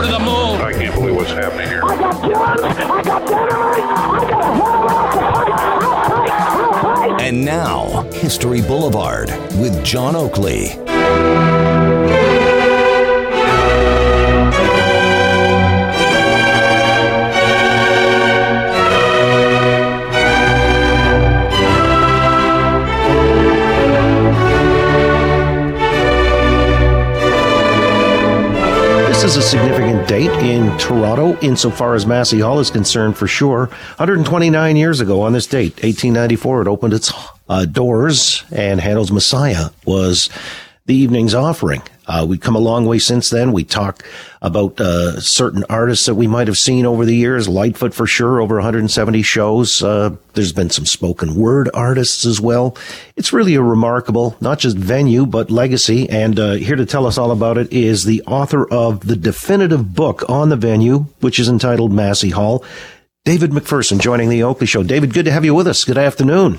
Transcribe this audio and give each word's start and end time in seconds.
go 0.00 0.06
to 0.06 0.12
the 0.12 0.18
moon. 0.18 0.60
I 0.60 0.72
can't 0.72 0.94
believe 0.94 1.16
what's 1.16 1.30
happening 1.30 1.68
here. 1.68 1.82
I 1.84 1.96
got 1.96 2.22
guns, 2.22 2.62
I 2.62 3.02
got 3.02 3.28
dynamite, 3.28 3.82
I 3.82 4.30
got 4.30 4.40
a 4.40 4.54
hell 4.54 4.86
lot 4.86 5.10
to 5.10 5.20
fight. 5.20 5.50
I'll 5.50 6.02
fight, 6.02 6.30
I'll 6.30 7.08
fight. 7.08 7.20
And 7.20 7.44
now, 7.44 8.02
History 8.12 8.62
Boulevard 8.62 9.28
with 9.58 9.84
John 9.84 10.16
Oakley. 10.16 10.78
A 29.40 29.42
significant 29.42 30.06
date 30.06 30.30
in 30.44 30.76
Toronto, 30.76 31.34
insofar 31.40 31.94
as 31.94 32.04
Massey 32.04 32.40
Hall 32.40 32.60
is 32.60 32.70
concerned, 32.70 33.16
for 33.16 33.26
sure. 33.26 33.68
129 33.96 34.76
years 34.76 35.00
ago 35.00 35.22
on 35.22 35.32
this 35.32 35.46
date, 35.46 35.72
1894, 35.82 36.62
it 36.62 36.68
opened 36.68 36.92
its 36.92 37.10
uh, 37.48 37.64
doors, 37.64 38.44
and 38.52 38.82
Handel's 38.82 39.10
Messiah 39.10 39.70
was 39.86 40.28
the 40.90 40.96
evening's 40.96 41.36
offering. 41.36 41.82
Uh, 42.08 42.26
we've 42.28 42.40
come 42.40 42.56
a 42.56 42.60
long 42.60 42.84
way 42.84 42.98
since 42.98 43.30
then. 43.30 43.52
We 43.52 43.62
talk 43.62 44.04
about 44.42 44.80
uh, 44.80 45.20
certain 45.20 45.64
artists 45.70 46.06
that 46.06 46.16
we 46.16 46.26
might 46.26 46.48
have 46.48 46.58
seen 46.58 46.84
over 46.84 47.04
the 47.04 47.14
years. 47.14 47.48
Lightfoot, 47.48 47.94
for 47.94 48.08
sure, 48.08 48.40
over 48.40 48.56
170 48.56 49.22
shows. 49.22 49.84
Uh, 49.84 50.16
there's 50.34 50.52
been 50.52 50.68
some 50.68 50.86
spoken 50.86 51.36
word 51.36 51.70
artists 51.74 52.26
as 52.26 52.40
well. 52.40 52.76
It's 53.14 53.32
really 53.32 53.54
a 53.54 53.62
remarkable, 53.62 54.36
not 54.40 54.58
just 54.58 54.76
venue, 54.76 55.26
but 55.26 55.52
legacy. 55.52 56.10
And 56.10 56.40
uh, 56.40 56.52
here 56.54 56.74
to 56.74 56.84
tell 56.84 57.06
us 57.06 57.16
all 57.16 57.30
about 57.30 57.56
it 57.56 57.72
is 57.72 58.02
the 58.02 58.22
author 58.22 58.68
of 58.68 59.06
the 59.06 59.14
definitive 59.14 59.94
book 59.94 60.28
on 60.28 60.48
the 60.48 60.56
venue, 60.56 61.06
which 61.20 61.38
is 61.38 61.48
entitled 61.48 61.92
Massey 61.92 62.30
Hall, 62.30 62.64
David 63.24 63.52
McPherson, 63.52 64.00
joining 64.00 64.28
the 64.28 64.42
Oakley 64.42 64.66
Show. 64.66 64.82
David, 64.82 65.14
good 65.14 65.26
to 65.26 65.32
have 65.32 65.44
you 65.44 65.54
with 65.54 65.68
us. 65.68 65.84
Good 65.84 65.98
afternoon. 65.98 66.58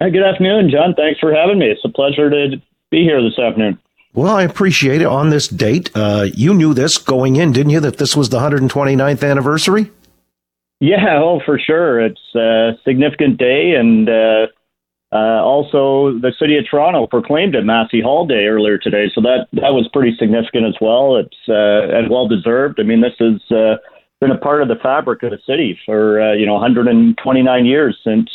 Hey, 0.00 0.10
good 0.10 0.24
afternoon, 0.24 0.70
John. 0.70 0.94
Thanks 0.94 1.20
for 1.20 1.32
having 1.32 1.60
me. 1.60 1.66
It's 1.66 1.84
a 1.84 1.88
pleasure 1.88 2.28
to 2.28 2.60
be 2.90 3.02
here 3.02 3.22
this 3.22 3.38
afternoon. 3.38 3.78
Well, 4.14 4.36
I 4.36 4.42
appreciate 4.42 5.00
it 5.00 5.06
on 5.06 5.30
this 5.30 5.48
date. 5.48 5.90
Uh, 5.94 6.26
you 6.34 6.54
knew 6.54 6.72
this 6.72 6.98
going 6.98 7.36
in, 7.36 7.52
didn't 7.52 7.70
you, 7.70 7.80
that 7.80 7.98
this 7.98 8.16
was 8.16 8.28
the 8.28 8.38
129th 8.38 9.28
anniversary? 9.28 9.90
Yeah, 10.80 11.18
oh, 11.18 11.40
for 11.44 11.58
sure. 11.58 12.00
It's 12.00 12.34
a 12.34 12.72
significant 12.84 13.38
day, 13.38 13.74
and 13.74 14.08
uh, 14.08 14.46
uh, 15.12 15.42
also 15.42 16.18
the 16.18 16.32
city 16.38 16.56
of 16.58 16.64
Toronto 16.68 17.06
proclaimed 17.06 17.54
it 17.54 17.64
Massey 17.64 18.00
Hall 18.00 18.26
Day 18.26 18.46
earlier 18.46 18.78
today, 18.78 19.10
so 19.14 19.20
that 19.20 19.46
that 19.52 19.72
was 19.72 19.88
pretty 19.92 20.16
significant 20.16 20.66
as 20.66 20.74
well. 20.80 21.16
It's 21.16 21.36
uh, 21.48 21.96
and 21.96 22.10
well 22.10 22.28
deserved. 22.28 22.80
I 22.80 22.82
mean, 22.82 23.00
this 23.00 23.14
has 23.18 23.40
uh, 23.50 23.76
been 24.20 24.32
a 24.32 24.38
part 24.38 24.62
of 24.62 24.68
the 24.68 24.76
fabric 24.82 25.22
of 25.22 25.30
the 25.30 25.38
city 25.46 25.78
for 25.86 26.20
uh, 26.20 26.32
you 26.34 26.46
know 26.46 26.54
129 26.54 27.66
years 27.66 27.98
since 28.04 28.28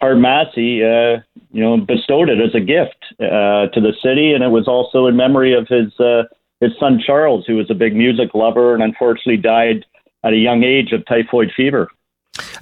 Hart 0.00 0.18
Massey, 0.18 0.82
uh, 0.82 1.20
you 1.52 1.62
know, 1.62 1.76
bestowed 1.76 2.30
it 2.30 2.40
as 2.40 2.54
a 2.54 2.60
gift 2.60 2.96
uh, 3.20 3.68
to 3.68 3.80
the 3.80 3.92
city, 4.02 4.32
and 4.32 4.42
it 4.42 4.48
was 4.48 4.66
also 4.66 5.06
in 5.06 5.16
memory 5.16 5.52
of 5.52 5.68
his 5.68 5.98
uh, 6.00 6.22
his 6.60 6.72
son 6.78 7.00
Charles, 7.04 7.44
who 7.46 7.56
was 7.56 7.70
a 7.70 7.74
big 7.74 7.94
music 7.94 8.34
lover 8.34 8.74
and 8.74 8.82
unfortunately 8.82 9.36
died 9.36 9.84
at 10.24 10.32
a 10.32 10.36
young 10.36 10.62
age 10.62 10.92
of 10.92 11.04
typhoid 11.06 11.50
fever. 11.56 11.88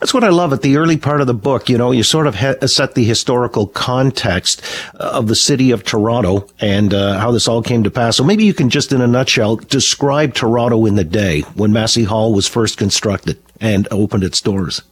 That's 0.00 0.14
what 0.14 0.24
I 0.24 0.28
love 0.28 0.52
at 0.52 0.62
the 0.62 0.76
early 0.76 0.96
part 0.96 1.20
of 1.20 1.26
the 1.26 1.34
book. 1.34 1.68
You 1.68 1.76
know, 1.76 1.90
you 1.90 2.02
sort 2.02 2.26
of 2.26 2.36
ha- 2.36 2.66
set 2.66 2.94
the 2.94 3.04
historical 3.04 3.66
context 3.66 4.62
of 4.94 5.26
the 5.26 5.34
city 5.34 5.72
of 5.72 5.84
Toronto 5.84 6.48
and 6.60 6.94
uh, 6.94 7.18
how 7.18 7.32
this 7.32 7.48
all 7.48 7.62
came 7.62 7.82
to 7.82 7.90
pass. 7.90 8.16
So 8.16 8.24
maybe 8.24 8.44
you 8.44 8.54
can 8.54 8.70
just, 8.70 8.92
in 8.92 9.00
a 9.00 9.06
nutshell, 9.06 9.56
describe 9.56 10.34
Toronto 10.34 10.86
in 10.86 10.94
the 10.94 11.04
day 11.04 11.40
when 11.54 11.72
Massey 11.72 12.04
Hall 12.04 12.32
was 12.32 12.46
first 12.46 12.78
constructed 12.78 13.38
and 13.60 13.88
opened 13.90 14.24
its 14.24 14.40
doors. 14.40 14.82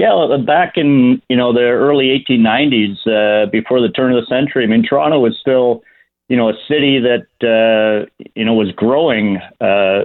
Yeah, 0.00 0.38
back 0.46 0.78
in 0.78 1.20
you 1.28 1.36
know 1.36 1.52
the 1.52 1.60
early 1.60 2.06
1890s, 2.26 3.06
uh, 3.06 3.50
before 3.50 3.82
the 3.82 3.90
turn 3.90 4.14
of 4.14 4.24
the 4.24 4.26
century, 4.34 4.64
I 4.64 4.66
mean 4.66 4.82
Toronto 4.82 5.20
was 5.20 5.36
still, 5.38 5.82
you 6.30 6.38
know, 6.38 6.48
a 6.48 6.54
city 6.66 6.98
that 7.00 7.26
uh, 7.44 8.08
you 8.34 8.46
know 8.46 8.54
was 8.54 8.72
growing 8.72 9.36
uh, 9.60 10.04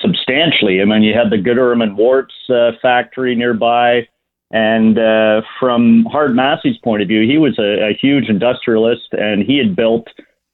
substantially. 0.00 0.80
I 0.80 0.86
mean, 0.86 1.02
you 1.02 1.12
had 1.12 1.28
the 1.30 1.36
Gooderham 1.36 1.82
and 1.82 1.98
Worts 1.98 2.32
uh, 2.48 2.70
factory 2.80 3.34
nearby, 3.34 4.08
and 4.50 4.98
uh, 4.98 5.42
from 5.60 6.06
Hart 6.06 6.34
Massey's 6.34 6.78
point 6.78 7.02
of 7.02 7.08
view, 7.08 7.28
he 7.28 7.36
was 7.36 7.58
a, 7.58 7.90
a 7.90 7.98
huge 8.00 8.30
industrialist, 8.30 9.12
and 9.12 9.42
he 9.42 9.58
had 9.58 9.76
built. 9.76 10.08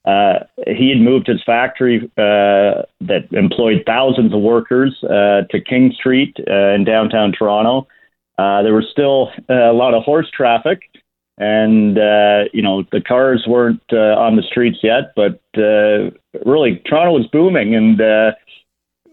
Uh, 0.05 0.41
he 0.67 0.89
had 0.89 0.99
moved 0.99 1.29
his 1.29 1.41
factory 1.47 2.11
uh, 2.19 2.83
that 3.01 3.29
employed 3.31 3.85
thousands 3.87 4.35
of 4.35 4.41
workers 4.41 4.99
uh, 5.05 5.43
to 5.53 5.61
King 5.61 5.93
Street 5.97 6.37
uh, 6.51 6.75
in 6.75 6.83
downtown 6.83 7.31
Toronto. 7.31 7.87
Uh, 8.39 8.63
there 8.63 8.75
was 8.75 8.87
still 8.91 9.31
uh, 9.49 9.71
a 9.71 9.73
lot 9.73 9.95
of 9.95 10.03
horse 10.03 10.29
traffic, 10.31 10.83
and 11.39 11.99
uh, 11.99 12.45
you 12.53 12.63
know 12.63 12.85
the 12.91 13.01
cars 13.01 13.45
weren't 13.47 13.83
uh, 13.93 14.19
on 14.19 14.37
the 14.37 14.43
streets 14.43 14.79
yet. 14.83 15.13
But 15.15 15.41
uh, 15.57 16.11
really, 16.45 16.83
Toronto 16.87 17.13
was 17.13 17.29
booming, 17.33 17.75
and 17.75 18.01
uh, 18.01 18.33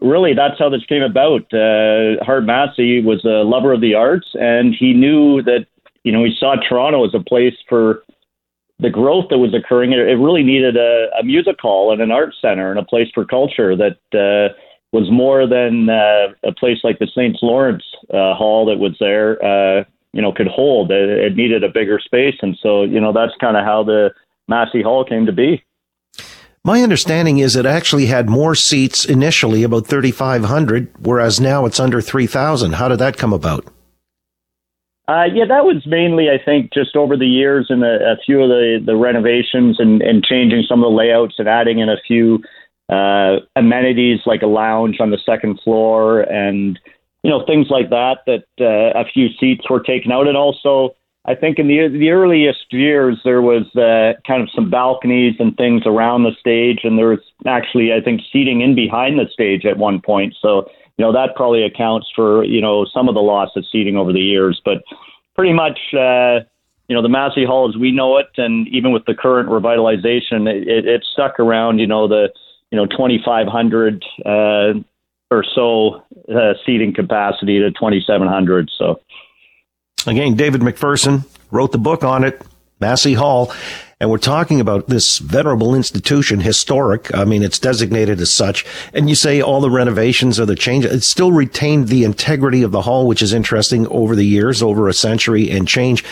really 0.01 0.33
that's 0.33 0.57
how 0.57 0.69
this 0.69 0.85
came 0.85 1.03
about. 1.03 1.41
Uh, 1.53 2.23
Hart 2.23 2.45
Massey 2.45 3.01
was 3.01 3.23
a 3.23 3.45
lover 3.45 3.73
of 3.73 3.81
the 3.81 3.93
arts, 3.93 4.27
and 4.33 4.75
he 4.77 4.93
knew 4.93 5.43
that 5.43 5.67
you 6.03 6.11
know 6.11 6.23
he 6.23 6.35
saw 6.39 6.55
Toronto 6.55 7.05
as 7.05 7.13
a 7.13 7.23
place 7.23 7.55
for 7.69 8.03
the 8.79 8.89
growth 8.89 9.25
that 9.29 9.37
was 9.37 9.53
occurring. 9.53 9.93
It, 9.93 9.99
it 9.99 10.15
really 10.15 10.43
needed 10.43 10.77
a, 10.77 11.09
a 11.19 11.23
music 11.23 11.57
hall 11.61 11.93
and 11.93 12.01
an 12.01 12.09
art 12.09 12.33
center 12.41 12.71
and 12.71 12.79
a 12.79 12.85
place 12.85 13.09
for 13.13 13.25
culture 13.25 13.75
that. 13.75 13.99
Uh, 14.13 14.55
was 14.91 15.09
more 15.09 15.47
than 15.47 15.89
uh, 15.89 16.33
a 16.43 16.53
place 16.53 16.79
like 16.83 16.99
the 16.99 17.07
St. 17.07 17.37
Lawrence 17.41 17.83
uh, 18.09 18.33
Hall 18.33 18.65
that 18.65 18.77
was 18.77 18.95
there, 18.99 19.41
uh, 19.43 19.83
you 20.13 20.21
know, 20.21 20.33
could 20.33 20.47
hold. 20.47 20.91
It, 20.91 21.09
it 21.09 21.35
needed 21.35 21.63
a 21.63 21.69
bigger 21.69 21.99
space, 21.99 22.35
and 22.41 22.57
so 22.61 22.83
you 22.83 22.99
know 22.99 23.13
that's 23.13 23.33
kind 23.39 23.57
of 23.57 23.63
how 23.63 23.83
the 23.83 24.11
Massey 24.47 24.81
Hall 24.81 25.05
came 25.05 25.25
to 25.25 25.31
be. 25.31 25.63
My 26.63 26.83
understanding 26.83 27.39
is 27.39 27.55
it 27.55 27.65
actually 27.65 28.05
had 28.05 28.29
more 28.29 28.53
seats 28.53 29.03
initially, 29.03 29.63
about 29.63 29.87
3,500, 29.87 30.93
whereas 30.99 31.39
now 31.39 31.65
it's 31.65 31.79
under 31.79 32.01
3,000. 32.01 32.73
How 32.73 32.87
did 32.87 32.99
that 32.99 33.17
come 33.17 33.33
about? 33.33 33.65
Uh, 35.07 35.25
yeah, 35.33 35.45
that 35.45 35.65
was 35.65 35.83
mainly, 35.87 36.29
I 36.29 36.37
think, 36.43 36.71
just 36.71 36.95
over 36.95 37.17
the 37.17 37.25
years 37.25 37.65
and 37.69 37.83
a, 37.83 38.13
a 38.13 38.17
few 38.23 38.43
of 38.43 38.49
the, 38.49 38.79
the 38.85 38.95
renovations 38.95 39.79
and, 39.79 40.03
and 40.03 40.23
changing 40.23 40.63
some 40.69 40.83
of 40.83 40.91
the 40.91 40.95
layouts 40.95 41.35
and 41.39 41.49
adding 41.49 41.79
in 41.79 41.89
a 41.89 41.97
few 42.05 42.43
uh, 42.91 43.37
amenities 43.55 44.19
like 44.25 44.41
a 44.41 44.47
lounge 44.47 44.97
on 44.99 45.11
the 45.11 45.17
second 45.25 45.59
floor 45.63 46.21
and 46.21 46.77
you 47.23 47.29
know 47.29 47.45
things 47.45 47.67
like 47.69 47.89
that 47.89 48.19
that 48.25 48.45
uh, 48.59 48.99
a 48.99 49.05
few 49.05 49.29
seats 49.39 49.69
were 49.69 49.79
taken 49.79 50.11
out. 50.11 50.27
And 50.27 50.35
also 50.35 50.93
I 51.25 51.35
think 51.35 51.57
in 51.57 51.67
the 51.67 51.87
the 51.87 52.09
earliest 52.09 52.71
years 52.71 53.19
there 53.23 53.41
was 53.41 53.63
uh, 53.75 54.19
kind 54.27 54.41
of 54.41 54.49
some 54.53 54.69
balconies 54.69 55.35
and 55.39 55.55
things 55.55 55.83
around 55.85 56.23
the 56.23 56.35
stage. 56.39 56.79
And 56.83 56.97
there 56.97 57.09
was 57.09 57.21
actually 57.47 57.93
I 57.93 58.01
think 58.01 58.21
seating 58.31 58.61
in 58.61 58.75
behind 58.75 59.17
the 59.17 59.29
stage 59.31 59.65
at 59.65 59.77
one 59.77 60.01
point. 60.01 60.35
So 60.41 60.69
you 60.97 61.05
know 61.05 61.13
that 61.13 61.35
probably 61.35 61.63
accounts 61.63 62.07
for 62.13 62.43
you 62.43 62.59
know 62.59 62.85
some 62.93 63.07
of 63.07 63.15
the 63.15 63.21
loss 63.21 63.49
of 63.55 63.65
seating 63.71 63.95
over 63.95 64.11
the 64.11 64.19
years. 64.19 64.61
But 64.65 64.83
pretty 65.35 65.53
much 65.53 65.79
uh, 65.93 66.41
you 66.89 66.95
know 66.95 67.01
the 67.01 67.09
Massey 67.09 67.45
Hall 67.45 67.69
as 67.69 67.77
we 67.77 67.91
know 67.91 68.17
it 68.17 68.27
and 68.35 68.67
even 68.67 68.91
with 68.91 69.05
the 69.05 69.15
current 69.15 69.47
revitalization 69.47 70.45
it, 70.45 70.67
it, 70.67 70.85
it 70.85 71.05
stuck 71.13 71.39
around 71.39 71.79
you 71.79 71.87
know 71.87 72.05
the 72.05 72.29
you 72.71 72.77
know 72.77 72.85
2,500 72.85 74.03
uh, 74.25 74.73
or 75.29 75.45
so 75.55 76.03
uh, 76.33 76.53
seating 76.65 76.93
capacity 76.93 77.59
to 77.59 77.71
2,700. 77.71 78.69
So 78.77 78.99
again, 80.07 80.35
David 80.35 80.61
McPherson 80.61 81.25
wrote 81.51 81.71
the 81.71 81.77
book 81.77 82.03
on 82.03 82.23
it, 82.23 82.41
Massey 82.79 83.13
Hall. 83.13 83.53
And 83.99 84.09
we're 84.09 84.17
talking 84.17 84.59
about 84.59 84.87
this 84.87 85.19
venerable 85.19 85.75
institution, 85.75 86.39
historic. 86.39 87.13
I 87.15 87.23
mean, 87.23 87.43
it's 87.43 87.59
designated 87.59 88.19
as 88.19 88.33
such. 88.33 88.65
And 88.95 89.07
you 89.07 89.13
say 89.13 89.41
all 89.41 89.61
the 89.61 89.69
renovations 89.69 90.39
or 90.39 90.47
the 90.47 90.55
changes, 90.55 90.91
it 90.91 91.03
still 91.03 91.31
retained 91.31 91.87
the 91.87 92.03
integrity 92.03 92.63
of 92.63 92.71
the 92.71 92.81
hall, 92.81 93.05
which 93.05 93.21
is 93.21 93.31
interesting 93.31 93.85
over 93.89 94.15
the 94.15 94.25
years, 94.25 94.63
over 94.63 94.89
a 94.89 94.93
century 94.93 95.51
and 95.51 95.67
change 95.67 96.03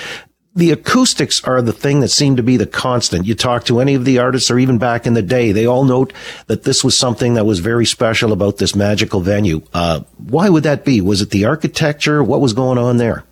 the 0.59 0.71
acoustics 0.71 1.43
are 1.43 1.61
the 1.61 1.73
thing 1.73 2.01
that 2.01 2.09
seem 2.09 2.35
to 2.35 2.43
be 2.43 2.57
the 2.57 2.67
constant. 2.67 3.25
You 3.25 3.33
talk 3.33 3.63
to 3.65 3.79
any 3.79 3.95
of 3.95 4.05
the 4.05 4.19
artists 4.19 4.51
or 4.51 4.59
even 4.59 4.77
back 4.77 5.07
in 5.07 5.13
the 5.13 5.21
day, 5.21 5.51
they 5.51 5.65
all 5.65 5.83
note 5.83 6.13
that 6.47 6.63
this 6.63 6.83
was 6.83 6.95
something 6.97 7.33
that 7.33 7.45
was 7.45 7.59
very 7.59 7.85
special 7.85 8.31
about 8.31 8.57
this 8.57 8.75
magical 8.75 9.21
venue. 9.21 9.61
Uh, 9.73 10.01
why 10.17 10.49
would 10.49 10.63
that 10.63 10.85
be? 10.85 11.01
Was 11.01 11.21
it 11.21 11.31
the 11.31 11.45
architecture? 11.45 12.23
What 12.23 12.41
was 12.41 12.53
going 12.53 12.77
on 12.77 12.97
there? 12.97 13.23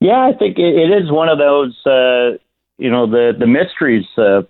Yeah, 0.00 0.20
I 0.20 0.32
think 0.36 0.58
it, 0.58 0.74
it 0.74 1.02
is 1.02 1.10
one 1.10 1.28
of 1.28 1.38
those, 1.38 1.76
uh, 1.86 2.38
you 2.78 2.90
know, 2.90 3.06
the, 3.06 3.32
the 3.38 3.46
mysteries 3.46 4.06
uh, 4.18 4.42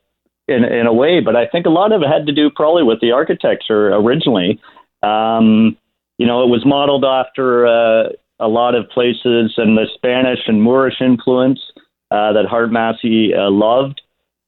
in, 0.48 0.64
in 0.64 0.86
a 0.86 0.92
way, 0.92 1.20
but 1.20 1.36
I 1.36 1.46
think 1.46 1.66
a 1.66 1.70
lot 1.70 1.92
of 1.92 2.02
it 2.02 2.08
had 2.08 2.26
to 2.26 2.32
do 2.32 2.50
probably 2.50 2.82
with 2.82 3.00
the 3.00 3.12
architecture 3.12 3.94
originally. 3.94 4.60
Um, 5.02 5.76
you 6.18 6.26
know, 6.26 6.44
it 6.44 6.48
was 6.48 6.64
modeled 6.64 7.04
after, 7.04 7.66
uh, 7.66 8.08
a 8.40 8.48
lot 8.48 8.74
of 8.74 8.88
places 8.90 9.54
and 9.56 9.76
the 9.76 9.86
Spanish 9.94 10.40
and 10.46 10.62
Moorish 10.62 11.00
influence 11.00 11.60
uh, 12.10 12.32
that 12.32 12.46
Hart 12.48 12.72
Massey 12.72 13.32
uh, 13.34 13.50
loved. 13.50 14.00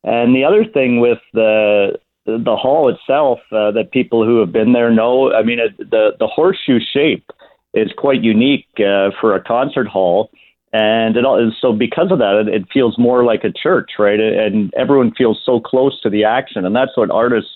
And 0.04 0.34
the 0.34 0.44
other 0.44 0.64
thing 0.64 1.00
with 1.00 1.18
the 1.32 1.98
the 2.24 2.56
hall 2.56 2.88
itself 2.88 3.40
uh, 3.50 3.72
that 3.72 3.90
people 3.90 4.24
who 4.24 4.38
have 4.40 4.52
been 4.52 4.72
there 4.72 4.90
know. 4.90 5.32
I 5.32 5.42
mean, 5.42 5.58
it, 5.58 5.76
the 5.78 6.10
the 6.18 6.26
horseshoe 6.26 6.78
shape 6.92 7.30
is 7.74 7.90
quite 7.96 8.22
unique 8.22 8.66
uh, 8.78 9.10
for 9.20 9.34
a 9.34 9.42
concert 9.42 9.88
hall, 9.88 10.30
and 10.72 11.16
it 11.16 11.24
all, 11.24 11.50
so 11.60 11.72
because 11.72 12.12
of 12.12 12.18
that, 12.18 12.44
it, 12.46 12.54
it 12.54 12.68
feels 12.72 12.98
more 12.98 13.24
like 13.24 13.44
a 13.44 13.52
church, 13.52 13.92
right? 13.98 14.20
And 14.20 14.72
everyone 14.76 15.12
feels 15.14 15.40
so 15.44 15.60
close 15.60 16.00
to 16.02 16.10
the 16.10 16.24
action, 16.24 16.64
and 16.64 16.76
that's 16.76 16.96
what 16.96 17.10
artists 17.10 17.50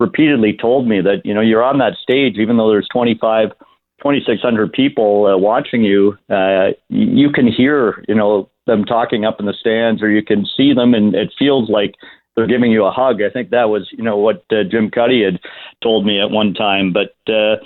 repeatedly 0.00 0.56
told 0.56 0.88
me 0.88 1.00
that 1.00 1.24
you 1.24 1.34
know 1.34 1.40
you're 1.40 1.64
on 1.64 1.78
that 1.78 1.96
stage, 2.02 2.36
even 2.38 2.56
though 2.56 2.70
there's 2.70 2.88
25. 2.92 3.52
2,600 3.98 4.72
people 4.72 5.26
uh, 5.26 5.36
watching 5.36 5.82
you, 5.82 6.16
uh, 6.30 6.68
you 6.88 7.30
can 7.30 7.46
hear, 7.46 8.04
you 8.08 8.14
know, 8.14 8.48
them 8.66 8.84
talking 8.84 9.24
up 9.24 9.40
in 9.40 9.46
the 9.46 9.54
stands, 9.58 10.02
or 10.02 10.10
you 10.10 10.22
can 10.22 10.46
see 10.56 10.72
them, 10.72 10.94
and 10.94 11.14
it 11.14 11.32
feels 11.38 11.68
like 11.68 11.94
they're 12.36 12.46
giving 12.46 12.70
you 12.70 12.84
a 12.84 12.92
hug. 12.92 13.20
I 13.22 13.30
think 13.30 13.50
that 13.50 13.70
was, 13.70 13.88
you 13.90 14.04
know, 14.04 14.16
what 14.16 14.44
uh, 14.52 14.62
Jim 14.70 14.90
Cuddy 14.90 15.24
had 15.24 15.40
told 15.82 16.06
me 16.06 16.20
at 16.20 16.30
one 16.30 16.54
time. 16.54 16.92
But 16.92 17.16
uh, 17.32 17.56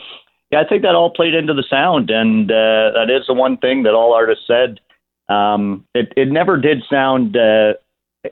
yeah, 0.51 0.61
I 0.61 0.69
think 0.69 0.83
that 0.83 0.95
all 0.95 1.11
played 1.11 1.35
into 1.35 1.55
the 1.55 1.65
sound, 1.69 2.11
and 2.11 2.51
uh, 2.51 2.93
that 2.95 3.09
is 3.11 3.27
the 3.27 3.35
one 3.35 3.59
thing 3.59 3.83
that 3.83 3.95
all 3.95 4.15
artists 4.15 4.47
said. 4.47 4.81
Um, 5.29 5.87
it 5.95 6.13
it 6.17 6.31
never 6.31 6.57
did 6.57 6.83
sound 6.91 7.37
uh, 7.37 7.75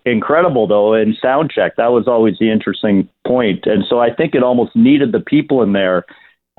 incredible 0.05 0.67
though 0.67 0.95
in 0.95 1.17
sound 1.21 1.51
check. 1.51 1.77
That 1.77 1.93
was 1.93 2.07
always 2.07 2.39
the 2.39 2.51
interesting 2.51 3.09
point, 3.27 3.67
and 3.67 3.85
so 3.89 4.01
I 4.01 4.13
think 4.15 4.35
it 4.35 4.43
almost 4.43 4.75
needed 4.75 5.13
the 5.13 5.21
people 5.21 5.63
in 5.63 5.73
there. 5.73 6.05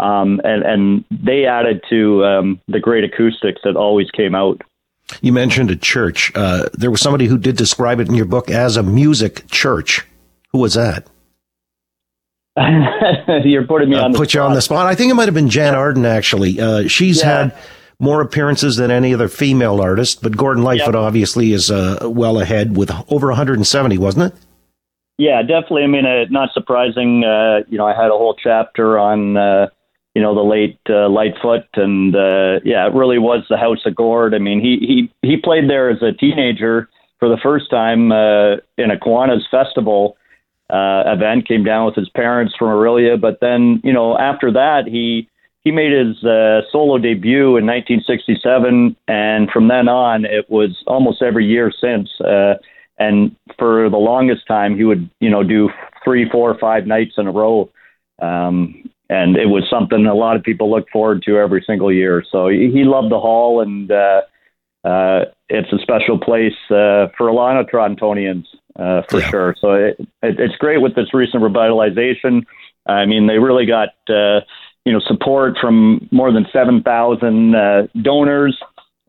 Um, 0.01 0.41
and, 0.43 0.63
and 0.63 1.05
they 1.11 1.45
added 1.45 1.83
to 1.89 2.25
um, 2.25 2.61
the 2.67 2.79
great 2.79 3.03
acoustics 3.03 3.61
that 3.63 3.75
always 3.75 4.09
came 4.09 4.33
out. 4.33 4.61
You 5.21 5.31
mentioned 5.31 5.69
a 5.69 5.75
church. 5.75 6.31
Uh, 6.33 6.69
there 6.73 6.89
was 6.89 7.01
somebody 7.01 7.27
who 7.27 7.37
did 7.37 7.55
describe 7.55 7.99
it 7.99 8.07
in 8.07 8.15
your 8.15 8.25
book 8.25 8.49
as 8.49 8.77
a 8.77 8.83
music 8.83 9.47
church. 9.47 10.05
Who 10.51 10.59
was 10.59 10.73
that? 10.73 11.07
You're 13.45 13.65
putting 13.65 13.89
me 13.89 13.95
uh, 13.95 14.05
on 14.05 14.11
the 14.11 14.17
put 14.17 14.31
spot. 14.31 14.39
you 14.39 14.41
on 14.41 14.53
the 14.53 14.61
spot. 14.61 14.87
I 14.87 14.95
think 14.95 15.11
it 15.11 15.15
might 15.15 15.27
have 15.27 15.35
been 15.35 15.49
Jann 15.49 15.75
Arden. 15.75 16.05
Actually, 16.05 16.59
uh, 16.59 16.87
she's 16.87 17.19
yeah. 17.19 17.43
had 17.43 17.57
more 17.99 18.21
appearances 18.21 18.77
than 18.77 18.89
any 18.89 19.13
other 19.13 19.27
female 19.27 19.79
artist, 19.79 20.23
but 20.23 20.35
Gordon 20.35 20.63
Lightfoot 20.63 20.95
yep. 20.95 21.03
obviously 21.03 21.53
is 21.53 21.69
uh, 21.69 21.99
well 22.01 22.41
ahead 22.41 22.75
with 22.75 22.91
over 23.09 23.27
170, 23.27 23.97
wasn't 23.99 24.33
it? 24.33 24.39
Yeah, 25.17 25.41
definitely. 25.43 25.83
I 25.83 25.87
mean, 25.87 26.05
uh, 26.05 26.25
not 26.31 26.49
surprising. 26.53 27.23
Uh, 27.23 27.59
you 27.69 27.77
know, 27.77 27.85
I 27.85 27.93
had 27.93 28.07
a 28.07 28.17
whole 28.17 28.35
chapter 28.41 28.97
on 28.97 29.37
you 30.13 30.21
know 30.21 30.35
the 30.35 30.41
late 30.41 30.79
uh, 30.89 31.09
Lightfoot, 31.09 31.65
and 31.75 32.15
uh, 32.15 32.59
yeah, 32.65 32.85
it 32.87 32.93
really 32.93 33.19
was 33.19 33.45
the 33.49 33.57
House 33.57 33.85
of 33.85 33.95
Gord. 33.95 34.33
I 34.33 34.39
mean, 34.39 34.59
he 34.59 34.77
he 35.21 35.27
he 35.27 35.37
played 35.37 35.69
there 35.69 35.89
as 35.89 36.01
a 36.01 36.11
teenager 36.11 36.89
for 37.19 37.29
the 37.29 37.37
first 37.41 37.69
time 37.69 38.11
uh, 38.11 38.55
in 38.77 38.91
a 38.91 38.97
Kiwanis 38.97 39.49
festival 39.49 40.17
uh, 40.69 41.03
event. 41.05 41.47
Came 41.47 41.63
down 41.63 41.85
with 41.85 41.95
his 41.95 42.09
parents 42.09 42.53
from 42.57 42.69
Orillia, 42.69 43.19
but 43.19 43.39
then 43.39 43.79
you 43.83 43.93
know 43.93 44.17
after 44.17 44.51
that 44.51 44.83
he 44.85 45.29
he 45.63 45.71
made 45.71 45.91
his 45.91 46.23
uh, 46.25 46.61
solo 46.71 46.97
debut 46.97 47.55
in 47.55 47.65
1967, 47.65 48.95
and 49.07 49.49
from 49.51 49.67
then 49.67 49.87
on 49.87 50.25
it 50.25 50.49
was 50.49 50.83
almost 50.87 51.21
every 51.21 51.45
year 51.45 51.71
since. 51.71 52.09
Uh, 52.19 52.55
and 52.99 53.35
for 53.57 53.89
the 53.89 53.97
longest 53.97 54.45
time, 54.47 54.75
he 54.75 54.83
would 54.83 55.09
you 55.21 55.29
know 55.29 55.43
do 55.43 55.69
three, 56.03 56.29
four, 56.29 56.57
five 56.59 56.85
nights 56.85 57.13
in 57.17 57.27
a 57.27 57.31
row. 57.31 57.69
Um, 58.21 58.90
and 59.11 59.35
it 59.35 59.47
was 59.47 59.67
something 59.69 60.05
a 60.05 60.15
lot 60.15 60.37
of 60.37 60.43
people 60.43 60.71
look 60.71 60.89
forward 60.89 61.21
to 61.23 61.37
every 61.37 61.61
single 61.67 61.91
year. 61.91 62.23
So 62.31 62.47
he 62.47 62.83
loved 62.85 63.11
the 63.11 63.19
hall, 63.19 63.59
and 63.59 63.91
uh, 63.91 64.21
uh, 64.85 65.25
it's 65.49 65.71
a 65.73 65.79
special 65.79 66.17
place 66.17 66.55
uh, 66.69 67.11
for 67.17 67.27
a 67.27 67.33
lot 67.33 67.57
of 67.57 67.67
Torontonians 67.67 68.45
uh, 68.79 69.01
for 69.09 69.19
yeah. 69.19 69.29
sure. 69.29 69.55
So 69.59 69.73
it, 69.73 69.99
it, 70.23 70.39
it's 70.39 70.55
great 70.55 70.81
with 70.81 70.95
this 70.95 71.13
recent 71.13 71.43
revitalization. 71.43 72.45
I 72.87 73.05
mean, 73.05 73.27
they 73.27 73.37
really 73.37 73.65
got 73.65 73.89
uh, 74.09 74.39
you 74.85 74.93
know 74.93 75.01
support 75.05 75.57
from 75.59 76.07
more 76.11 76.31
than 76.31 76.47
seven 76.53 76.81
thousand 76.81 77.53
uh, 77.53 77.87
donors. 78.01 78.57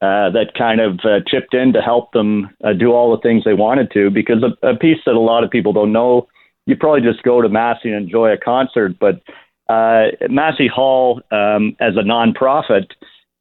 Uh, 0.02 0.30
that 0.30 0.46
kind 0.58 0.80
of 0.80 0.98
uh, 1.04 1.20
chipped 1.28 1.54
in 1.54 1.72
to 1.72 1.80
help 1.80 2.10
them 2.10 2.50
uh, 2.64 2.72
do 2.72 2.90
all 2.90 3.14
the 3.14 3.22
things 3.22 3.44
they 3.44 3.54
wanted 3.54 3.88
to. 3.92 4.10
Because 4.10 4.42
a, 4.42 4.66
a 4.66 4.76
piece 4.76 4.98
that 5.06 5.14
a 5.14 5.20
lot 5.20 5.44
of 5.44 5.50
people 5.52 5.72
don't 5.72 5.92
know, 5.92 6.26
you 6.66 6.74
probably 6.74 7.02
just 7.02 7.22
go 7.22 7.40
to 7.40 7.48
Massey 7.48 7.88
and 7.88 7.94
enjoy 7.94 8.32
a 8.32 8.36
concert, 8.36 8.98
but 8.98 9.22
uh, 9.68 10.06
Massey 10.28 10.68
Hall 10.68 11.20
um, 11.30 11.76
as 11.80 11.96
a 11.96 12.02
nonprofit, 12.02 12.90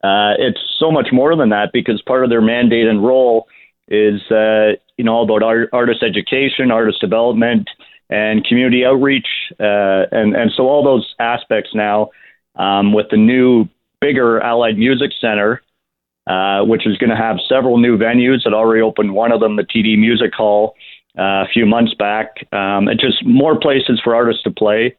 uh, 0.03 0.33
it's 0.39 0.59
so 0.79 0.91
much 0.91 1.09
more 1.11 1.35
than 1.35 1.49
that 1.49 1.71
because 1.73 2.01
part 2.01 2.23
of 2.23 2.29
their 2.29 2.41
mandate 2.41 2.87
and 2.87 3.03
role 3.05 3.47
is 3.87 4.21
uh, 4.31 4.71
you 4.97 5.03
know 5.03 5.13
all 5.13 5.23
about 5.23 5.43
art, 5.43 5.69
artist 5.73 6.03
education, 6.03 6.71
artist 6.71 6.99
development, 7.01 7.69
and 8.09 8.45
community 8.45 8.85
outreach, 8.85 9.27
uh, 9.59 10.05
and 10.11 10.35
and 10.35 10.51
so 10.55 10.67
all 10.67 10.83
those 10.83 11.13
aspects 11.19 11.71
now 11.75 12.09
um, 12.55 12.93
with 12.93 13.07
the 13.11 13.17
new 13.17 13.65
bigger 13.99 14.39
Allied 14.41 14.77
Music 14.77 15.11
Center. 15.19 15.61
Uh, 16.27 16.63
which 16.63 16.85
is 16.85 16.97
going 16.99 17.09
to 17.09 17.15
have 17.15 17.37
several 17.49 17.79
new 17.79 17.97
venues 17.97 18.45
It 18.45 18.53
already 18.53 18.83
opened 18.83 19.11
one 19.15 19.31
of 19.31 19.39
them, 19.39 19.55
the 19.55 19.63
TD 19.63 19.97
Music 19.97 20.31
Hall, 20.31 20.75
uh, 21.17 21.43
a 21.43 21.47
few 21.51 21.65
months 21.65 21.95
back. 21.95 22.45
Um, 22.53 22.87
and 22.87 22.99
just 22.99 23.25
more 23.25 23.59
places 23.59 23.99
for 24.03 24.13
artists 24.13 24.43
to 24.43 24.51
play. 24.51 24.95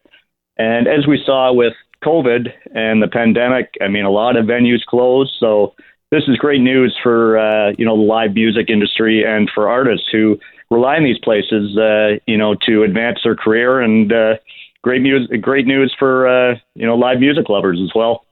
And 0.63 0.87
as 0.87 1.07
we 1.07 1.21
saw 1.25 1.53
with 1.53 1.75
COVID 2.05 2.53
and 2.75 3.03
the 3.03 3.09
pandemic, 3.09 3.75
I 3.81 3.89
mean, 3.89 4.05
a 4.05 4.11
lot 4.11 4.37
of 4.37 4.47
venues 4.47 4.85
closed. 4.85 5.33
So 5.41 5.75
this 6.11 6.23
is 6.29 6.37
great 6.37 6.61
news 6.61 6.97
for 7.03 7.39
uh, 7.39 7.73
you 7.77 7.85
know 7.85 7.97
the 7.97 8.03
live 8.03 8.35
music 8.35 8.71
industry 8.71 9.25
and 9.25 9.51
for 9.53 9.69
artists 9.69 10.07
who 10.13 10.39
rely 10.71 10.97
on 10.97 11.05
these 11.05 11.19
places, 11.19 11.77
uh, 11.77 12.19
you 12.27 12.39
know, 12.39 12.55
to 12.67 12.85
advance 12.85 13.19
their 13.25 13.35
career. 13.35 13.81
And 13.81 14.13
uh, 14.13 14.37
great 14.83 15.03
music, 15.03 15.41
great 15.41 15.67
news 15.67 15.95
for 15.99 16.29
uh, 16.29 16.59
you 16.75 16.87
know 16.87 16.95
live 16.95 17.19
music 17.19 17.49
lovers 17.49 17.81
as 17.83 17.91
well. 17.95 18.25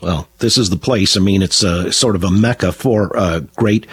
Well, 0.00 0.28
this 0.38 0.56
is 0.56 0.70
the 0.70 0.76
place. 0.76 1.16
I 1.16 1.20
mean, 1.20 1.42
it's 1.42 1.62
a, 1.62 1.92
sort 1.92 2.14
of 2.14 2.24
a 2.24 2.30
mecca 2.30 2.72
for 2.72 3.14
uh, 3.16 3.40
great 3.56 3.86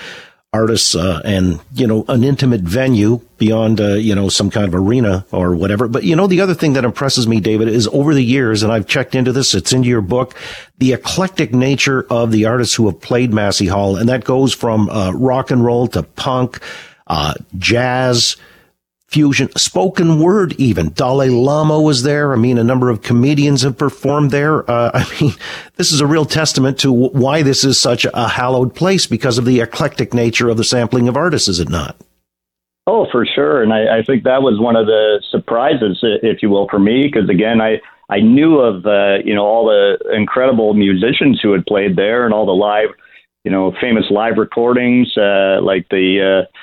artists 0.51 0.96
uh, 0.96 1.22
and 1.24 1.60
you 1.74 1.86
know 1.86 2.04
an 2.07 2.24
intimate 2.24 2.62
venue 2.62 3.22
beyond 3.38 3.80
uh, 3.80 3.94
you 3.94 4.16
know 4.16 4.30
some 4.30 4.50
kind 4.50 4.68
of 4.68 4.74
arena 4.74 5.25
or 5.31 5.56
whatever. 5.56 5.88
But 5.88 6.04
you 6.04 6.16
know 6.16 6.28
the 6.28 6.42
other 6.42 6.56
thing 6.56 6.74
that 6.74 6.84
impresses 6.84 7.28
me 7.28 7.40
david 7.40 7.68
is 7.68 7.88
over 7.90 8.13
the 8.16 8.24
years 8.24 8.63
and 8.63 8.72
i've 8.72 8.88
checked 8.88 9.13
into 9.13 9.31
this 9.31 9.54
it's 9.54 9.74
into 9.74 9.88
your 9.88 10.01
book 10.01 10.36
the 10.80 10.94
eclectic 10.94 11.54
nature 11.54 12.06
of 12.10 12.31
the 12.31 12.46
artists 12.46 12.74
who 12.75 12.88
have 12.88 13.00
played 13.00 13.34
massey 13.34 13.68
hall. 13.68 13.98
And 13.98 14.10
that 14.10 14.24
goes 14.24 14.54
from 14.54 14.90
uh, 14.90 15.12
rock 15.12 15.51
and 15.51 15.63
roll 15.63 15.88
to 15.90 16.04
punk 16.04 16.60
uh, 17.07 17.34
jazz 17.57 18.38
fusion, 19.10 19.54
spoken 19.56 20.20
word 20.20 20.54
even. 20.54 20.90
Dalai 20.92 21.30
Lama 21.30 21.82
was 21.82 22.04
there. 22.04 22.31
I 22.31 22.36
mean, 22.36 22.57
a 22.57 22.64
number 22.64 22.90
of 22.90 23.02
comedians 23.02 23.64
have 23.64 23.78
performed 23.78 24.31
there. 24.31 24.69
Uh, 24.69 24.92
I 24.94 25.06
mean, 25.19 25.33
this 25.76 25.92
is 25.92 26.02
a 26.02 26.07
real 26.07 26.26
testament 26.26 26.80
to 26.80 26.92
why 26.92 27.42
this 27.42 27.64
is 27.64 27.80
such 27.80 28.06
a 28.14 28.28
hallowed 28.28 28.76
place 28.76 29.07
because 29.07 29.38
of 29.38 29.45
the 29.45 29.62
eclectic 29.62 30.14
nature 30.14 30.50
of 30.50 30.57
the 30.57 30.64
sampling 30.64 31.07
of 31.07 31.18
artists, 31.18 31.48
is 31.48 31.60
it 31.60 31.69
not? 31.69 31.95
Oh, 32.88 33.06
for 33.12 33.26
sure. 33.26 33.62
And 33.62 33.72
I, 33.72 34.00
I 34.00 34.04
think 34.04 34.24
that 34.24 34.42
was 34.42 34.60
one 34.60 34.76
of 34.76 34.88
the 34.88 35.22
surprises, 35.30 36.00
if 36.02 36.42
you 36.42 36.50
will, 36.50 36.68
for 36.69 36.80
me, 36.80 37.04
because 37.04 37.30
again, 37.30 37.62
I, 37.62 37.81
I 38.10 38.19
knew 38.19 38.57
of, 38.57 38.86
uh, 38.86 39.18
you 39.24 39.36
know, 39.36 39.45
all 39.45 39.68
the 39.68 40.16
incredible 40.16 40.74
musicians 40.74 41.40
who 41.42 41.52
had 41.52 41.66
played 41.68 41.95
there 41.95 42.26
and 42.26 42.33
all 42.33 42.48
the 42.48 42.52
live, 42.52 42.90
you 43.44 43.52
know, 43.52 43.74
famous 43.80 44.06
live 44.10 44.38
recordings, 44.38 45.16
uh, 45.18 45.60
like 45.62 45.88
the, 45.90 46.45
uh, 46.48 46.60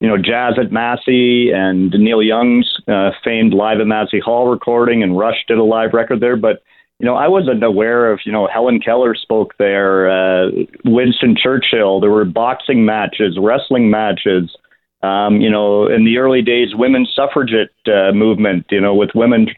you 0.00 0.08
know, 0.08 0.18
Jazz 0.18 0.54
at 0.58 0.72
Massey 0.72 1.50
and 1.50 1.90
Neil 1.90 2.22
Young's 2.22 2.70
uh, 2.86 3.10
famed 3.24 3.54
Live 3.54 3.80
at 3.80 3.86
Massey 3.86 4.20
Hall 4.20 4.48
recording, 4.48 5.02
and 5.02 5.16
Rush 5.16 5.44
did 5.48 5.58
a 5.58 5.64
live 5.64 5.94
record 5.94 6.20
there. 6.20 6.36
But, 6.36 6.62
you 6.98 7.06
know, 7.06 7.14
I 7.14 7.28
wasn't 7.28 7.62
aware 7.62 8.12
of, 8.12 8.20
you 8.26 8.32
know, 8.32 8.46
Helen 8.46 8.78
Keller 8.80 9.14
spoke 9.14 9.54
there, 9.58 10.10
uh, 10.10 10.50
Winston 10.84 11.34
Churchill. 11.34 12.00
There 12.00 12.10
were 12.10 12.26
boxing 12.26 12.84
matches, 12.84 13.38
wrestling 13.40 13.90
matches. 13.90 14.54
Um, 15.02 15.40
you 15.40 15.50
know, 15.50 15.86
in 15.86 16.04
the 16.04 16.18
early 16.18 16.42
days, 16.42 16.74
women's 16.74 17.12
suffragette 17.14 17.70
uh, 17.86 18.12
movement, 18.12 18.66
you 18.70 18.80
know, 18.80 18.94
with 18.94 19.10
women, 19.14 19.48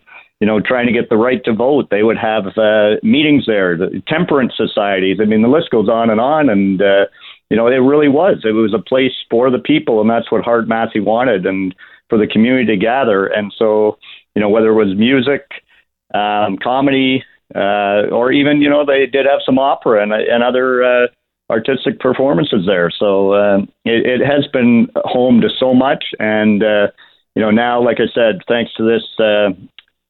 you 0.41 0.47
know, 0.47 0.61
trying 0.61 0.87
to 0.87 0.93
get 0.93 1.09
the 1.09 1.17
right 1.17 1.43
to 1.45 1.53
vote, 1.53 1.89
they 1.91 2.03
would 2.03 2.19
have 2.19 2.47
uh, 2.59 2.97
meetings 3.03 3.47
there, 3.47 3.77
the 3.77 4.03
temperance 4.07 4.53
societies. 4.57 5.19
I 5.21 5.25
mean, 5.25 5.43
the 5.43 5.49
list 5.49 5.71
goes 5.71 5.89
on 5.89 6.11
and 6.11 6.21
on. 6.21 6.49
And, 6.49 6.81
uh, 6.81 7.07
you 7.51 7.57
know, 7.57 7.67
it 7.67 7.77
really 7.77 8.09
was. 8.09 8.43
It 8.45 8.53
was 8.53 8.75
a 8.75 8.79
place 8.79 9.13
for 9.31 9.51
the 9.51 9.59
people, 9.59 10.01
and 10.01 10.11
that's 10.11 10.31
what 10.31 10.45
Hart 10.45 10.69
Massey 10.69 11.01
wanted, 11.01 11.47
and 11.47 11.75
for 12.09 12.19
the 12.19 12.27
community 12.27 12.67
to 12.67 12.77
gather. 12.77 13.27
And 13.27 13.53
so, 13.57 13.99
you 14.35 14.41
know, 14.43 14.49
whether 14.49 14.69
it 14.69 14.75
was 14.75 14.97
music, 14.97 15.43
um, 16.15 16.59
comedy, 16.59 17.25
uh, 17.55 18.09
or 18.13 18.33
even, 18.33 18.61
you 18.61 18.69
know, 18.69 18.85
they 18.85 19.07
did 19.07 19.27
have 19.27 19.41
some 19.45 19.59
opera 19.59 20.03
and, 20.03 20.13
and 20.13 20.43
other 20.43 20.85
uh, 20.85 21.07
artistic 21.51 22.01
performances 22.01 22.67
there. 22.67 22.91
So 22.91 23.33
uh, 23.33 23.59
it, 23.85 24.21
it 24.21 24.27
has 24.27 24.47
been 24.53 24.89
home 24.97 25.41
to 25.41 25.49
so 25.59 25.75
much, 25.75 26.05
and 26.19 26.63
uh, 26.63 26.89
you 27.35 27.43
know, 27.43 27.51
now, 27.51 27.83
like 27.83 27.99
I 28.01 28.13
said, 28.15 28.43
thanks 28.49 28.73
to 28.75 28.83
this 28.83 29.05
uh, 29.19 29.51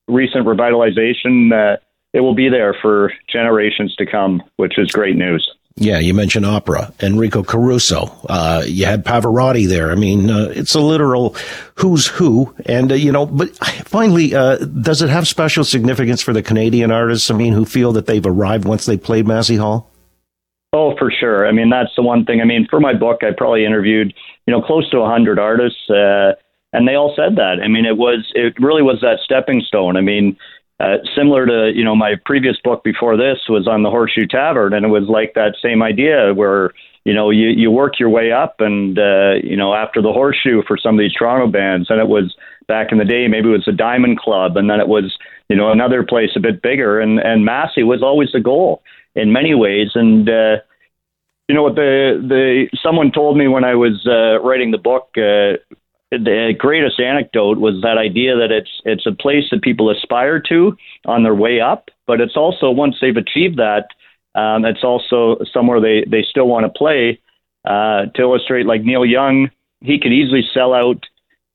recent 0.09 0.47
revitalization, 0.47 1.53
uh, 1.53 1.77
it 2.13 2.21
will 2.21 2.35
be 2.35 2.49
there 2.49 2.75
for 2.81 3.13
generations 3.31 3.95
to 3.97 4.07
come, 4.07 4.43
which 4.57 4.79
is 4.79 4.91
great 4.91 5.15
news. 5.15 5.49
Yeah, 5.81 6.01
you 6.01 6.13
mentioned 6.13 6.45
opera, 6.45 6.93
Enrico 7.01 7.45
Caruso. 7.45 8.11
Uh, 8.29 8.65
you 8.67 8.85
had 8.85 9.05
Pavarotti 9.05 9.69
there. 9.69 9.93
I 9.93 9.95
mean, 9.95 10.29
uh, 10.29 10.53
it's 10.53 10.75
a 10.75 10.81
literal 10.81 11.37
who's 11.77 12.09
who. 12.09 12.53
And, 12.67 12.91
uh, 12.91 12.97
you 12.97 13.13
know, 13.13 13.27
but 13.27 13.57
finally, 13.87 14.35
uh, 14.35 14.57
does 14.57 15.03
it 15.03 15.09
have 15.09 15.29
special 15.29 15.65
significance 15.65 16.21
for 16.21 16.33
the 16.33 16.43
Canadian 16.43 16.91
artists, 16.91 17.31
I 17.31 17.37
mean, 17.37 17.53
who 17.53 17.65
feel 17.65 17.93
that 17.93 18.07
they've 18.07 18.27
arrived 18.27 18.65
once 18.65 18.87
they 18.87 18.97
played 18.97 19.29
Massey 19.29 19.55
Hall? 19.55 19.89
Oh, 20.73 20.97
for 20.99 21.13
sure. 21.13 21.47
I 21.47 21.53
mean, 21.53 21.71
that's 21.71 21.95
the 21.97 22.03
one 22.03 22.25
thing. 22.25 22.41
I 22.41 22.45
mean, 22.45 22.67
for 22.69 22.81
my 22.81 22.93
book, 22.93 23.23
I 23.23 23.31
probably 23.37 23.65
interviewed, 23.65 24.13
you 24.47 24.53
know, 24.53 24.61
close 24.61 24.91
to 24.91 24.99
100 24.99 25.39
artists, 25.39 25.89
uh, 25.89 26.33
and 26.73 26.89
they 26.89 26.97
all 26.97 27.15
said 27.15 27.37
that. 27.37 27.61
I 27.63 27.69
mean, 27.69 27.87
it 27.87 27.97
was, 27.97 28.31
it 28.35 28.55
really 28.59 28.83
was 28.83 29.01
that 29.03 29.21
stepping 29.25 29.63
stone. 29.67 29.97
I 29.97 30.01
mean, 30.01 30.37
uh, 30.81 30.99
similar 31.17 31.45
to 31.47 31.73
you 31.75 31.85
know 31.85 31.97
my 31.97 32.15
previous 32.25 32.57
book 32.63 32.85
before 32.85 33.17
this 33.17 33.39
was 33.49 33.67
on 33.67 33.83
the 33.83 33.91
Horseshoe 33.91 34.27
Tavern, 34.27 34.73
and 34.73 34.87
it 34.87 34.89
was 34.89 35.09
like 35.09 35.35
that 35.35 35.57
same 35.61 35.83
idea 35.83 36.33
where 36.35 36.73
you 37.05 37.13
know 37.13 37.31
you 37.31 37.49
you 37.49 37.71
work 37.71 37.99
your 37.99 38.11
way 38.11 38.31
up, 38.31 38.57
and 38.61 38.99
uh, 38.99 39.35
you 39.43 39.57
know 39.57 39.75
after 39.75 40.01
the 40.01 40.13
Horseshoe 40.13 40.63
for 40.67 40.77
some 40.77 40.95
of 40.95 41.01
these 41.01 41.15
Toronto 41.15 41.51
bands, 41.51 41.91
and 41.91 42.01
it 42.01 42.09
was 42.09 42.37
back 42.69 42.93
in 42.93 42.99
the 42.99 43.05
day 43.05 43.27
maybe 43.29 43.49
it 43.49 43.53
was 43.53 43.65
the 43.65 43.73
Diamond 43.73 44.19
Club, 44.19 44.57
and 44.57 44.71
then 44.71 44.79
it 44.79 44.89
was 44.89 45.17
you 45.49 45.57
know 45.57 45.73
another 45.73 46.05
place 46.05 46.31
a 46.37 46.41
bit 46.41 46.63
bigger, 46.63 47.01
and 47.01 47.19
and 47.19 47.45
Massey 47.45 47.83
was 47.83 48.03
always 48.03 48.31
the 48.33 48.41
goal 48.41 48.83
in 49.15 49.33
many 49.33 49.55
ways, 49.55 49.91
and. 49.95 50.29
uh 50.29 50.57
you 51.49 51.55
know 51.55 51.63
what 51.63 51.77
the 51.77 52.23
the 52.29 52.69
someone 52.83 53.11
told 53.11 53.39
me 53.39 53.49
when 53.49 53.65
I 53.65 53.75
was 53.75 54.07
uh, 54.07 54.39
writing 54.47 54.71
the 54.71 54.77
book 54.77 55.09
uh, 55.17 55.57
the 56.11 56.55
greatest 56.59 57.01
anecdote 57.01 57.59
was 57.59 57.81
that 57.83 57.99
idea 57.99 58.37
that 58.37 58.51
it's 58.51 58.71
it's 58.85 59.07
a 59.07 59.13
place 59.13 59.45
that 59.51 59.63
people 59.63 59.91
aspire 59.91 60.41
to 60.49 60.77
on 61.05 61.23
their 61.23 61.35
way 61.35 61.61
up, 61.61 61.91
but 62.07 62.21
it's 62.21 62.37
also 62.37 62.71
once 62.71 62.97
they've 63.01 63.17
achieved 63.17 63.59
that, 63.59 63.89
um, 64.35 64.65
it's 64.65 64.85
also 64.85 65.37
somewhere 65.53 65.81
they 65.81 66.05
they 66.09 66.25
still 66.29 66.47
want 66.49 66.65
to 66.65 66.79
play. 66.79 67.21
Uh, 67.65 68.07
to 68.15 68.23
illustrate, 68.23 68.65
like 68.65 68.83
Neil 68.83 69.05
Young, 69.05 69.51
he 69.81 69.99
could 69.99 70.13
easily 70.13 70.43
sell 70.55 70.73
out 70.73 71.05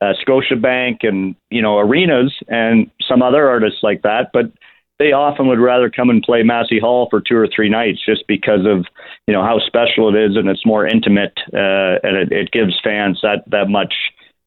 uh, 0.02 0.14
Scotiabank 0.26 0.98
and 1.02 1.36
you 1.50 1.62
know 1.62 1.80
arenas 1.80 2.34
and 2.48 2.92
some 3.08 3.24
other 3.24 3.48
artists 3.48 3.80
like 3.82 4.04
that, 4.04 4.30
but 4.34 4.52
they 5.00 5.12
often 5.12 5.48
would 5.48 5.60
rather 5.60 5.90
come 5.90 6.10
and 6.10 6.22
play 6.22 6.44
Massey 6.44 6.80
Hall 6.80 7.08
for 7.10 7.20
two 7.20 7.36
or 7.36 7.48
three 7.48 7.70
nights 7.70 8.00
just 8.06 8.28
because 8.28 8.66
of 8.68 8.86
you 9.26 9.34
know 9.34 9.44
how 9.44 9.60
special 9.60 10.14
it 10.14 10.20
is 10.20 10.36
and 10.36 10.48
it's 10.48 10.66
more 10.66 10.86
intimate 10.86 11.34
uh, 11.54 11.98
and 12.04 12.18
it, 12.18 12.32
it 12.32 12.52
gives 12.52 12.80
fans 12.84 13.20
that 13.24 13.44
that 13.48 13.70
much 13.70 13.94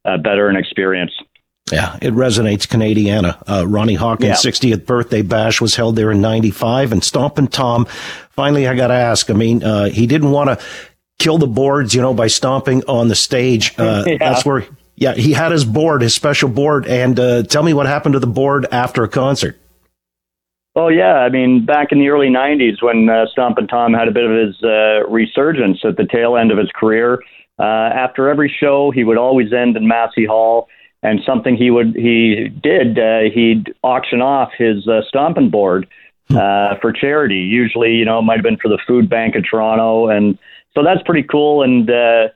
uh, 0.07 0.17
better 0.19 0.49
an 0.49 0.57
experience. 0.57 1.13
Yeah, 1.73 1.99
it 2.01 2.15
resonates 2.15 2.63
Canadiana. 2.63 3.43
Uh, 3.49 3.67
Ronnie 3.67 3.95
Hawkins' 3.95 4.45
yeah. 4.45 4.51
60th 4.51 4.87
birthday 4.87 5.23
bash 5.23 5.61
was 5.61 5.75
held 5.75 5.97
there 5.97 6.13
in 6.13 6.21
95 6.21 6.93
and 6.93 7.03
Stompin' 7.03 7.49
Tom. 7.49 7.87
Finally, 8.31 8.69
I 8.69 8.77
got 8.77 8.89
to 8.89 8.95
ask, 8.95 9.31
I 9.31 9.35
mean, 9.35 9.65
uh, 9.65 9.87
he 9.87 10.07
didn't 10.07 10.31
want 10.31 10.49
to 10.49 10.65
kill 11.19 11.39
the 11.39 11.49
boards, 11.49 11.93
you 11.93 12.01
know, 12.01 12.15
by 12.15 12.29
stomping 12.29 12.85
on 12.85 13.09
the 13.09 13.17
stage. 13.17 13.77
Uh, 13.77 14.05
yeah. 14.07 14.17
That's 14.19 14.45
where, 14.45 14.65
yeah, 14.95 15.15
he 15.15 15.33
had 15.33 15.51
his 15.51 15.65
board, 15.65 16.03
his 16.03 16.15
special 16.15 16.49
board. 16.49 16.87
And 16.87 17.19
uh, 17.19 17.43
tell 17.43 17.65
me 17.65 17.75
what 17.75 17.87
happened 17.87 18.13
to 18.13 18.21
the 18.21 18.29
board 18.29 18.67
after 18.71 19.03
a 19.03 19.09
concert. 19.09 19.59
Oh 20.77 20.89
yeah, 20.89 21.15
I 21.15 21.31
mean, 21.31 21.65
back 21.65 21.91
in 21.91 21.99
the 21.99 22.11
early 22.11 22.29
'90s, 22.29 22.83
when 22.83 23.09
uh, 23.09 23.25
Stompin' 23.33 23.67
Tom 23.67 23.95
had 23.95 24.09
a 24.09 24.11
bit 24.11 24.25
of 24.25 24.31
his 24.31 24.63
uh, 24.63 25.09
resurgence 25.09 25.79
at 25.85 25.97
the 25.97 26.05
tail 26.05 26.37
end 26.37 26.51
of 26.53 26.59
his 26.59 26.71
career, 26.75 27.19
uh, 27.59 27.63
after 27.63 28.29
every 28.29 28.55
show, 28.61 28.91
he 28.91 29.05
would 29.05 29.17
always 29.17 29.53
end 29.53 29.77
in 29.77 29.89
Massey 29.89 30.27
Hall, 30.27 30.69
and 31.03 31.21
something 31.25 31.57
he 31.57 31.71
would 31.71 31.95
he 31.95 32.49
did 32.63 32.99
uh, 32.99 33.31
he'd 33.33 33.75
auction 33.83 34.21
off 34.21 34.51
his 34.57 34.87
uh, 34.89 35.01
stomping 35.09 35.51
board 35.51 35.87
hmm. 36.29 36.37
uh, 36.37 36.75
for 36.81 36.93
charity. 36.93 37.37
Usually, 37.37 37.93
you 37.93 38.05
know, 38.05 38.19
it 38.19 38.23
might 38.23 38.37
have 38.37 38.45
been 38.45 38.59
for 38.59 38.69
the 38.69 38.79
Food 38.87 39.09
Bank 39.09 39.35
of 39.37 39.45
Toronto, 39.49 40.09
and 40.09 40.39
so 40.75 40.83
that's 40.83 41.03
pretty 41.07 41.23
cool. 41.23 41.63
And 41.63 41.91
uh, 41.91 42.29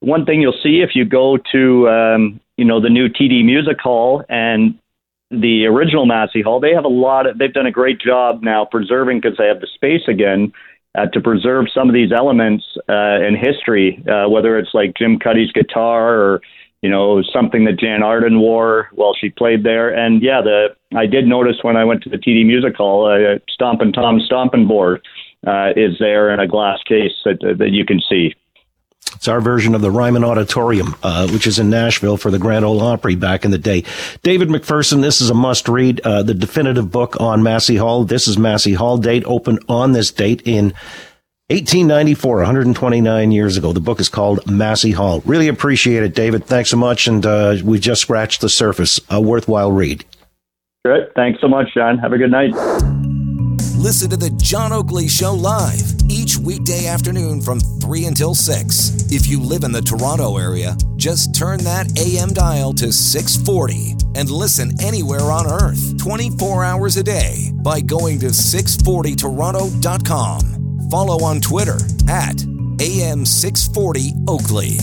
one 0.00 0.24
thing 0.24 0.40
you'll 0.42 0.60
see 0.62 0.80
if 0.80 0.90
you 0.94 1.04
go 1.04 1.38
to 1.52 1.88
um, 1.88 2.40
you 2.56 2.64
know 2.64 2.80
the 2.80 2.90
new 2.90 3.08
TD 3.08 3.44
Music 3.44 3.78
Hall 3.80 4.24
and 4.28 4.78
the 5.30 5.66
original 5.66 6.06
Massey 6.06 6.42
Hall, 6.42 6.60
they 6.60 6.72
have 6.72 6.84
a 6.84 6.88
lot 6.88 7.26
of 7.26 7.38
they've 7.38 7.52
done 7.52 7.66
a 7.66 7.70
great 7.72 8.00
job 8.00 8.42
now 8.42 8.64
preserving 8.64 9.20
because 9.20 9.38
they 9.38 9.46
have 9.46 9.60
the 9.60 9.68
space 9.74 10.08
again 10.08 10.52
uh, 10.96 11.06
to 11.06 11.20
preserve 11.20 11.66
some 11.72 11.88
of 11.88 11.94
these 11.94 12.12
elements 12.12 12.64
uh, 12.88 13.20
in 13.20 13.36
history, 13.36 14.02
uh, 14.08 14.28
whether 14.28 14.58
it's 14.58 14.74
like 14.74 14.94
Jim 14.96 15.18
Cuddy's 15.18 15.52
guitar 15.52 16.14
or 16.14 16.40
you 16.82 16.88
know 16.88 17.22
something 17.22 17.64
that 17.64 17.78
Jann 17.78 18.02
Arden 18.02 18.40
wore 18.40 18.88
while 18.92 19.14
she 19.14 19.30
played 19.30 19.64
there. 19.64 19.94
And 19.94 20.22
yeah, 20.22 20.40
the 20.42 20.68
I 20.96 21.06
did 21.06 21.26
notice 21.26 21.56
when 21.62 21.76
I 21.76 21.84
went 21.84 22.02
to 22.04 22.10
the 22.10 22.16
TD 22.18 22.46
Music 22.46 22.76
Hall, 22.76 23.06
uh, 23.06 23.38
Stompin' 23.50 23.92
Tom 23.92 24.20
Stompin' 24.20 24.66
Board 24.66 25.02
uh, 25.46 25.70
is 25.76 25.96
there 25.98 26.32
in 26.32 26.40
a 26.40 26.46
glass 26.46 26.78
case 26.86 27.12
that 27.24 27.38
that 27.58 27.70
you 27.70 27.84
can 27.84 28.00
see. 28.08 28.34
It's 29.16 29.28
our 29.28 29.40
version 29.40 29.74
of 29.74 29.80
the 29.80 29.90
Ryman 29.90 30.24
Auditorium, 30.24 30.94
uh, 31.02 31.28
which 31.28 31.46
is 31.46 31.58
in 31.58 31.70
Nashville 31.70 32.16
for 32.16 32.30
the 32.30 32.38
Grand 32.38 32.64
Ole 32.64 32.80
Opry 32.80 33.14
back 33.14 33.44
in 33.44 33.50
the 33.50 33.58
day. 33.58 33.84
David 34.22 34.48
McPherson, 34.48 35.00
this 35.02 35.20
is 35.20 35.30
a 35.30 35.34
must 35.34 35.68
read, 35.68 36.00
uh, 36.00 36.22
the 36.22 36.34
definitive 36.34 36.90
book 36.90 37.20
on 37.20 37.42
Massey 37.42 37.76
Hall. 37.76 38.04
This 38.04 38.28
is 38.28 38.38
Massey 38.38 38.74
Hall 38.74 38.98
date 38.98 39.24
opened 39.26 39.60
on 39.68 39.92
this 39.92 40.10
date 40.10 40.42
in 40.44 40.72
1894, 41.50 42.36
129 42.36 43.32
years 43.32 43.56
ago. 43.56 43.72
The 43.72 43.80
book 43.80 44.00
is 44.00 44.10
called 44.10 44.46
Massey 44.50 44.90
Hall. 44.90 45.22
Really 45.24 45.48
appreciate 45.48 46.02
it, 46.02 46.14
David. 46.14 46.44
Thanks 46.44 46.70
so 46.70 46.76
much. 46.76 47.06
And 47.06 47.24
uh, 47.24 47.56
we 47.64 47.78
just 47.78 48.02
scratched 48.02 48.42
the 48.42 48.50
surface. 48.50 49.00
A 49.08 49.20
worthwhile 49.20 49.72
read. 49.72 50.04
Great. 50.84 51.12
Thanks 51.14 51.40
so 51.40 51.48
much, 51.48 51.72
John. 51.74 51.98
Have 51.98 52.12
a 52.12 52.18
good 52.18 52.30
night. 52.30 52.52
Listen 53.78 54.10
to 54.10 54.16
the 54.16 54.30
John 54.30 54.72
Oakley 54.72 55.06
Show 55.06 55.34
live 55.34 55.94
each 56.08 56.36
weekday 56.36 56.88
afternoon 56.88 57.40
from 57.40 57.60
3 57.60 58.06
until 58.06 58.34
6. 58.34 59.12
If 59.12 59.28
you 59.28 59.40
live 59.40 59.62
in 59.62 59.70
the 59.70 59.80
Toronto 59.80 60.36
area, 60.36 60.76
just 60.96 61.32
turn 61.32 61.62
that 61.62 61.96
AM 61.96 62.30
dial 62.30 62.72
to 62.72 62.90
640 62.90 63.94
and 64.16 64.28
listen 64.28 64.72
anywhere 64.82 65.30
on 65.30 65.46
earth 65.46 65.96
24 65.96 66.64
hours 66.64 66.96
a 66.96 67.04
day 67.04 67.52
by 67.62 67.80
going 67.80 68.18
to 68.18 68.26
640toronto.com. 68.26 70.88
Follow 70.90 71.22
on 71.22 71.40
Twitter 71.40 71.78
at 72.08 72.34
AM640 72.34 74.28
Oakley. 74.28 74.76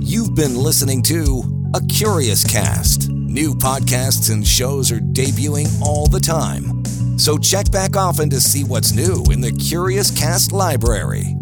You've 0.00 0.34
been 0.34 0.56
listening 0.56 1.02
to 1.02 1.42
A 1.74 1.82
Curious 1.88 2.42
Cast. 2.42 3.10
New 3.10 3.52
podcasts 3.52 4.32
and 4.32 4.46
shows 4.46 4.90
are 4.90 5.00
debuting 5.00 5.68
all 5.82 6.06
the 6.06 6.20
time 6.20 6.73
so 7.16 7.38
check 7.38 7.70
back 7.70 7.96
often 7.96 8.30
to 8.30 8.40
see 8.40 8.64
what's 8.64 8.92
new 8.92 9.24
in 9.30 9.40
the 9.40 9.52
Curious 9.52 10.10
Cast 10.10 10.52
library. 10.52 11.36